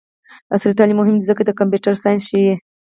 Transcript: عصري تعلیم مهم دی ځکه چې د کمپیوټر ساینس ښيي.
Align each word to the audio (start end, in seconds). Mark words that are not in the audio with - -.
عصري 0.53 0.73
تعلیم 0.79 0.97
مهم 0.99 1.15
دی 1.17 1.25
ځکه 1.29 1.41
چې 1.43 1.47
د 1.47 1.51
کمپیوټر 1.59 1.93
ساینس 2.03 2.21
ښيي. 2.29 2.53